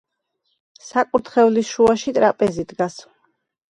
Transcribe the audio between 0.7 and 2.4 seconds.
საკურთხევლის შუაში